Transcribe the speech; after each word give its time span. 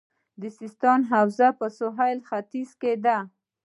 د 0.41 0.43
سیستان 0.59 0.99
حوزه 1.13 1.47
په 1.59 1.67
سویل 1.77 2.17
لویدیځ 2.27 2.69
کې 2.81 2.93
ده 3.05 3.17